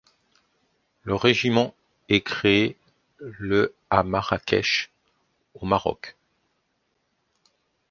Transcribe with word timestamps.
Le 1.03 1.13
régiment 1.13 1.75
est 2.09 2.21
créé 2.21 2.75
le 3.19 3.75
à 3.91 4.01
Marrakech, 4.01 4.89
au 5.53 5.67
Maroc. 5.67 6.15